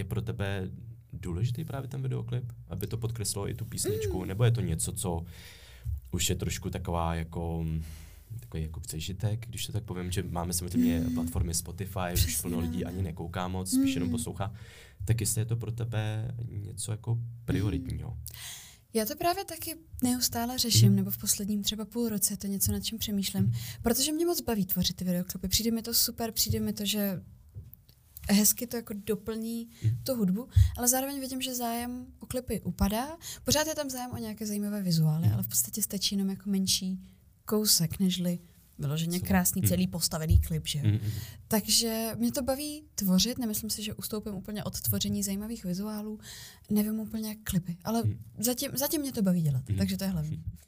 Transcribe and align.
je 0.00 0.04
pro 0.04 0.22
tebe 0.22 0.70
důležitý 1.12 1.64
právě 1.64 1.88
ten 1.88 2.02
videoklip, 2.02 2.52
aby 2.68 2.86
to 2.86 2.96
podkreslilo 2.96 3.48
i 3.48 3.54
tu 3.54 3.64
písničku, 3.64 4.20
mm. 4.20 4.28
nebo 4.28 4.44
je 4.44 4.50
to 4.50 4.60
něco, 4.60 4.92
co 4.92 5.24
už 6.10 6.30
je 6.30 6.36
trošku 6.36 6.70
taková 6.70 7.14
jako 7.14 7.66
takový 8.40 8.62
jako 8.62 8.80
přežitek, 8.80 9.46
když 9.46 9.66
to 9.66 9.72
tak 9.72 9.84
povím, 9.84 10.10
že 10.10 10.22
máme 10.22 10.52
samozřejmě 10.52 11.00
mm. 11.00 11.14
platformy 11.14 11.54
Spotify, 11.54 12.14
Přesně. 12.14 12.32
už 12.32 12.40
plno 12.40 12.60
lidí 12.60 12.84
ani 12.84 13.02
nekouká 13.02 13.48
moc, 13.48 13.68
spíš 13.68 13.80
mm. 13.82 13.94
jenom 13.94 14.10
poslouchá, 14.10 14.54
tak 15.04 15.20
jestli 15.20 15.40
je 15.40 15.44
to 15.44 15.56
pro 15.56 15.72
tebe 15.72 16.34
něco 16.48 16.90
jako 16.90 17.18
prioritního. 17.44 18.10
Mm. 18.10 18.20
Já 18.94 19.04
to 19.04 19.16
právě 19.16 19.44
taky 19.44 19.76
neustále 20.02 20.58
řeším, 20.58 20.88
mm. 20.90 20.96
nebo 20.96 21.10
v 21.10 21.18
posledním 21.18 21.62
třeba 21.62 21.84
půl 21.84 22.08
roce 22.08 22.36
to 22.36 22.46
něco, 22.46 22.72
nad 22.72 22.80
čím 22.80 22.98
přemýšlím, 22.98 23.44
mm. 23.44 23.52
protože 23.82 24.12
mě 24.12 24.26
moc 24.26 24.40
baví 24.40 24.66
tvořit 24.66 24.96
ty 24.96 25.04
videoklipy. 25.04 25.48
Přijde 25.48 25.70
mi 25.70 25.82
to 25.82 25.94
super, 25.94 26.32
přijde 26.32 26.60
mi 26.60 26.72
to, 26.72 26.84
že 26.84 27.20
hezky 28.32 28.66
to 28.66 28.76
jako 28.76 28.94
doplní 28.96 29.68
mm. 29.84 29.90
tu 30.04 30.14
hudbu, 30.14 30.48
ale 30.76 30.88
zároveň 30.88 31.20
vidím, 31.20 31.40
že 31.40 31.54
zájem 31.54 32.06
o 32.20 32.26
klipy 32.26 32.60
upadá. 32.60 33.16
Pořád 33.44 33.66
je 33.66 33.74
tam 33.74 33.90
zájem 33.90 34.10
o 34.10 34.18
nějaké 34.18 34.46
zajímavé 34.46 34.82
vizuály, 34.82 35.26
mm. 35.26 35.32
ale 35.34 35.42
v 35.42 35.48
podstatě 35.48 35.82
stačí 35.82 36.14
jenom 36.14 36.30
jako 36.30 36.50
menší 36.50 37.00
kousek, 37.44 37.98
nežli 37.98 38.38
vyloženě 38.80 39.20
krásný 39.20 39.62
celý 39.62 39.86
postavený 39.86 40.38
klip, 40.38 40.66
že 40.66 40.82
mm, 40.82 40.90
mm. 40.90 41.10
Takže 41.48 42.12
mě 42.18 42.32
to 42.32 42.42
baví 42.42 42.82
tvořit, 42.94 43.38
nemyslím 43.38 43.70
si, 43.70 43.82
že 43.82 43.94
ustoupím 43.94 44.34
úplně 44.34 44.64
od 44.64 44.80
tvoření 44.80 45.22
zajímavých 45.22 45.64
vizuálů, 45.64 46.18
nevím 46.70 47.00
úplně 47.00 47.28
jak 47.28 47.38
klipy, 47.44 47.76
ale 47.84 48.02
mm. 48.04 48.18
zatím, 48.38 48.70
zatím 48.74 49.00
mě 49.00 49.12
to 49.12 49.22
baví 49.22 49.42
dělat, 49.42 49.68
mm. 49.68 49.76
takže 49.76 49.96
to 49.96 50.04
je 50.04 50.10
hlavní. 50.10 50.44